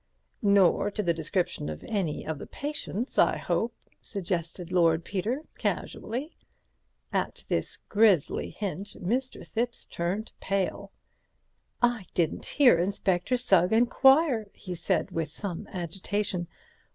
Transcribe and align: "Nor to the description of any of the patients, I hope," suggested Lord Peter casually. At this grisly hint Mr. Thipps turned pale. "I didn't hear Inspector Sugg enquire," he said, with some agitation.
"Nor 0.41 0.89
to 0.89 1.03
the 1.03 1.13
description 1.13 1.69
of 1.69 1.83
any 1.83 2.25
of 2.25 2.39
the 2.39 2.47
patients, 2.47 3.19
I 3.19 3.37
hope," 3.37 3.75
suggested 4.01 4.71
Lord 4.71 5.05
Peter 5.05 5.43
casually. 5.59 6.31
At 7.13 7.45
this 7.49 7.77
grisly 7.77 8.49
hint 8.49 8.95
Mr. 8.99 9.45
Thipps 9.45 9.85
turned 9.85 10.31
pale. 10.39 10.91
"I 11.83 12.05
didn't 12.15 12.47
hear 12.47 12.79
Inspector 12.79 13.37
Sugg 13.37 13.71
enquire," 13.71 14.49
he 14.55 14.73
said, 14.73 15.11
with 15.11 15.29
some 15.29 15.67
agitation. 15.67 16.47